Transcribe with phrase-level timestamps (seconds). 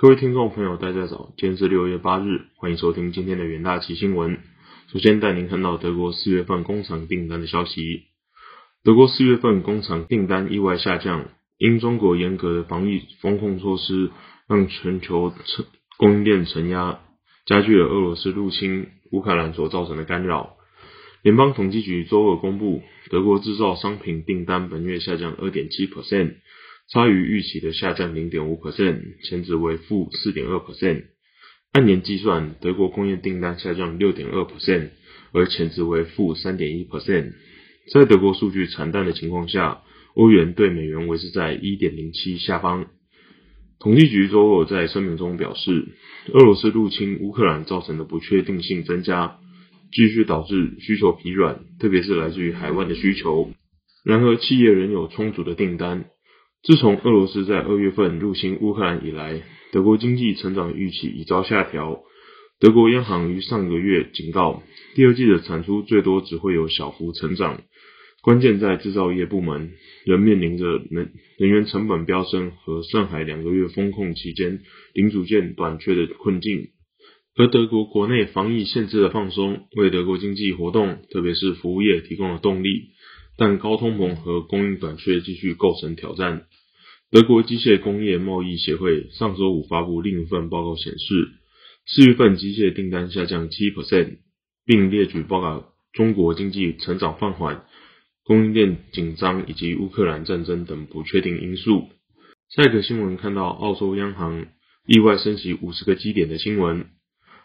[0.00, 4.38] 各位听众朋友，大家早，今天是六月八日，欢迎收听今天的远大奇新闻。
[4.92, 8.04] 首先带您看到德国四月份工厂订单的消息。
[8.84, 11.26] 德国四月份工厂订单意外下降，
[11.56, 14.12] 因中国严格的防疫风控措施，
[14.46, 15.34] 让全球
[15.96, 17.00] 供应链承压，
[17.44, 20.58] 加剧了俄罗斯入侵乌克兰所造成的干扰。
[21.22, 26.36] 联邦统计局周二公布，德国制造商品订单本月下降二点七 percent。
[26.90, 31.04] 差于预期的下降零点五 percent，前值为负四点二 percent。
[31.72, 34.88] 按年计算，德国工业订单下降六点二 percent，
[35.32, 37.32] 而前值为负三点一 percent。
[37.92, 39.82] 在德国数据惨淡的情况下，
[40.14, 42.86] 欧元对美元维持在一点零七下方。
[43.78, 45.88] 统计局周二在声明中表示，
[46.32, 49.36] 俄罗斯入侵乌克兰造成的不确定性增加，
[49.92, 53.52] 继续导致需求疲软，特别是来自于海外的需求。
[54.04, 56.06] 然而，企业仍有充足的订单。
[56.64, 62.02] 自从俄罗斯在二月份入侵乌克兰以来，德国经济成长预期已遭下调。
[62.60, 64.62] 德国央行于上个月警告，
[64.96, 67.62] 第二季的产出最多只会有小幅成长。
[68.20, 69.70] 关键在制造业部门
[70.04, 74.60] 仍面临着能能源成本飙升和上海两个月封控期间
[74.92, 76.70] 零组件短缺的困境。
[77.36, 82.90] 而德国国内防疫限制的放松，为德国经济活动，特别是服务业提供了动力。
[83.36, 86.46] 但高通膨和供应短缺继续构成挑战。
[87.10, 91.30] 德国机械工业贸易协会上周五发布另一份报告显示，
[91.86, 94.18] 四月份机械订单下降七 percent，
[94.66, 97.64] 并列举报告中国经济成长放缓、
[98.24, 101.88] 供应链紧张以及乌克兰战争等不确定因素。
[102.50, 104.46] 下一个新闻看到澳洲央行
[104.86, 106.88] 意外升息五十个基点的新闻。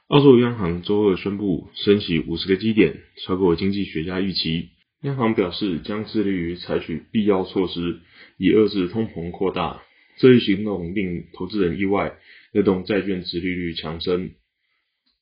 [0.09, 4.71] 澳洲央行周二宣布升息五十个基点，超过经济学家预期。
[5.03, 8.01] 央行表示将致力于采取必要措施，
[8.43, 9.81] 以遏制通膨扩大。
[10.17, 12.17] 这一行动令投资人意外，
[12.51, 14.31] 带动债券值利率强升。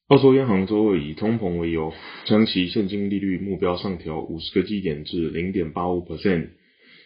[0.08, 1.94] 澳洲央行周二以通膨为由，
[2.26, 6.50] 将其现金利率目标上调五十个基点至零点八五 percent。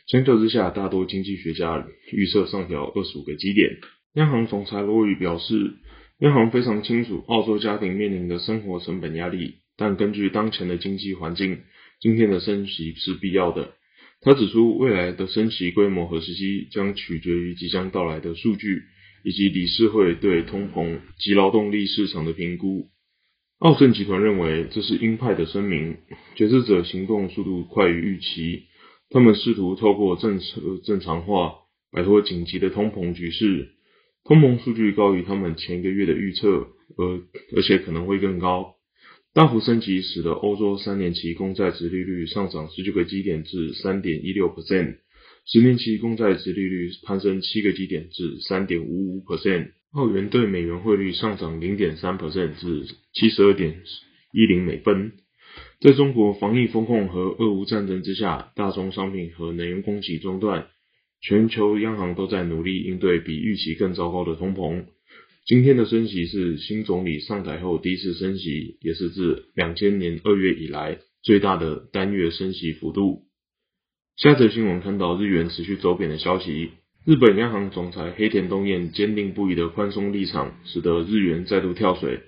[0.07, 3.71] 相较之下，大多经济学家预测上调二十五个基点。
[4.13, 5.73] 央行总裁罗宇表示，
[6.19, 11.59] 央行非常清楚澳洲家庭面临的生活成本压力，但根据当前的经济环境。
[12.01, 13.73] 今天的升息是必要的。
[14.25, 18.81] 他指出，未来的升息规模和时机将取决于即将到来的数据，
[19.23, 22.87] 以及理事会对通膨及劳动力市场的评估。
[23.59, 25.97] 奥盛集团认为这是鹰派的声明，
[26.33, 28.63] 决策者行动速度快于预期。
[29.11, 31.53] 他们试图透过政策正常化
[31.91, 33.73] 摆脱紧急的通膨局势。
[34.23, 37.21] 通膨数据高于他们前一个月的预测，而
[37.55, 38.74] 而且可能会更高。
[39.35, 44.99] 大幅升级使得欧洲三年期公债值利率上涨十九个基点至三点一六 percent，
[45.45, 53.81] 十年期公债值利率攀升七个基点至三点五五 percent，澳元对美元汇率上涨零点三 percent 至七十二点
[54.31, 55.11] 一零美分。
[55.81, 60.67] 在中国防疫风控和俄乌战争之下，大宗商品和能源供给中断，
[61.19, 64.85] 全球央行都在努力应对比预期更糟糕的通膨。
[65.45, 73.25] 今天的升息是新总理上台后第一次升息，也是自两千年二月以来最大的单月升息幅度。
[74.17, 76.71] 下则新闻看到日元持续走贬的消息，
[77.05, 82.21] 日本央行总裁黑田东彦坚定不移的宽松立场，使得日元再度跳水，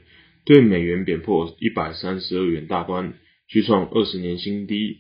[0.45, 3.15] 对美元贬破一百三十二元大关，
[3.47, 4.97] 续创二十年新低。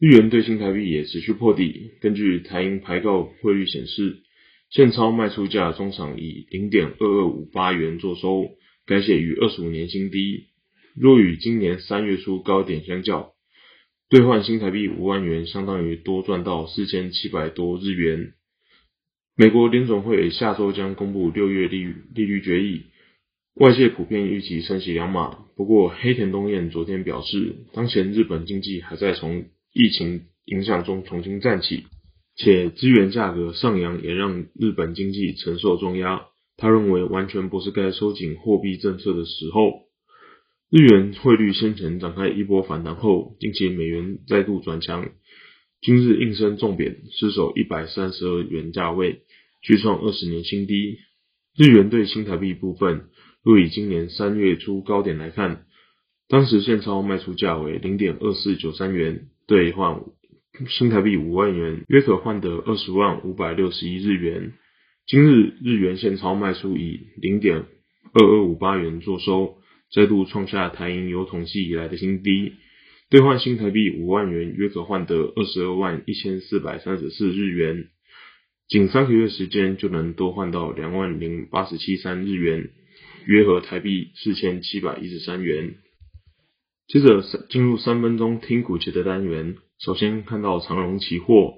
[0.00, 1.92] 日元对新台币也持续破底。
[2.00, 4.24] 根据台银排告汇率显示。
[4.72, 8.52] 现钞卖出价中场以零点二二五八元作收，
[8.86, 10.46] 改写于二十五年新低。
[10.96, 13.34] 若与今年三月初高点相较，
[14.08, 18.32] 兑换新台币五万元，相当于多赚到四千七百多日元。
[19.36, 21.84] 美国联总会下周将公布六月利
[22.14, 22.84] 利率决议，
[23.52, 25.36] 外界普遍预期升息两码。
[25.54, 29.44] 不过，黑田东彦昨天表示，当前日本经济还在从
[29.74, 31.84] 疫情影响中重新站起。
[32.36, 36.26] 且资源价格上扬也让日本经济承受重压。
[36.56, 39.82] 他认为完全不是该收紧货币政策的时候。
[40.70, 45.10] 日元汇率先前展开一波反弹后，近期美元再度转强，
[45.82, 49.20] 今日应声重贬，失守一百三十二元价位，
[49.60, 50.98] 续创二十年新低。
[51.54, 53.10] 日元对新台币部分，
[53.44, 55.66] 若以今年三月初高点来看，
[56.28, 60.00] 当时现钞卖出价为零点二四九三元兑换。
[60.68, 64.52] 新台币五万元，约可换得二十万五百六十一日元。
[65.06, 67.64] 今日日元现钞卖出以零点
[68.12, 69.56] 二二五八元作收，
[69.90, 72.52] 再度创下台银有统计以来的新低。
[73.08, 77.88] 兑换新台币五万元，约可换得二十二万一千四百三十四日元。
[78.68, 82.68] 仅三个月时间就能多换到两万零八十七三日元，
[83.24, 85.76] 约合台币四千七百一十三元。
[86.88, 91.54] 接着进入三分钟听股节的单元，首先看到长荣期货，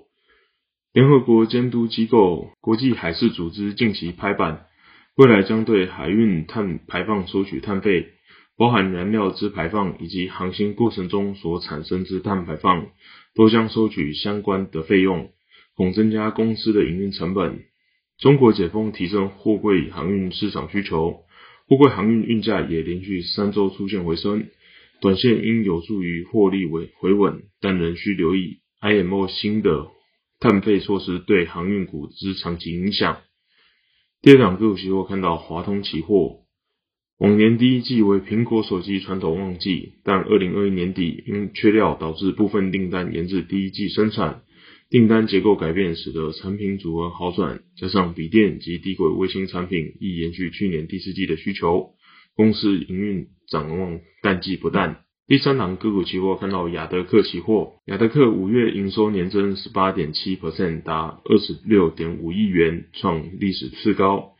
[0.94, 4.64] 联合国监督机构国际海事组织近期拍板，
[5.14, 8.06] 未来将对海运碳排放收取碳费，
[8.56, 12.86] 包含燃料之排放以及航行过程中所产生之碳排放，
[13.34, 15.28] 都将收取相关的费用，
[15.76, 17.64] 恐增加公司的营运成本。
[18.16, 21.24] 中国解封提升货柜航运市场需求，
[21.68, 24.46] 货柜航运运价也连续三周出现回升。
[25.04, 29.88] 短线应有助于获利回回稳，但仍需留意 IMO 新的
[30.40, 33.18] 碳费措施对航运股之长期影响。
[34.22, 36.46] 第二档个股期货看到华通期货，
[37.18, 44.40] 往年第一季为苹果手机传统旺季，但二零二一年底因缺料导致部分订单延至第一季生产，
[44.88, 51.90] 订单结构改变使得产品组合好转，加上笔电及低轨卫星产品亦延续去年第四季的需求。
[52.36, 55.00] 公司营运展望淡季不淡。
[55.26, 64.32] 第三档个股期货看到亚德克期货，亚德克五月营收年增十八点七 percent，达二十六点五亿元，创历史次高。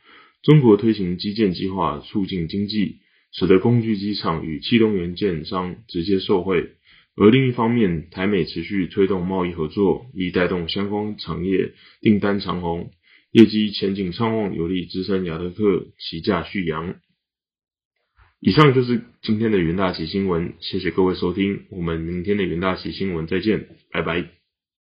[0.43, 2.97] 中国推行基建计划，促进经济，
[3.31, 6.73] 使得工具机厂与气动元件商直接受惠。
[7.15, 11.71] 而另一方面，台美持续推动贸易合作，以带动相关产业
[12.01, 12.91] 订单长虹，
[13.31, 16.95] 业绩前景畅旺，有利支撑亚德克起价续扬。
[18.45, 24.34] 以上就是今天的元大旗新闻，谢谢各位收听，我们明天的元大旗新闻再见，拜拜。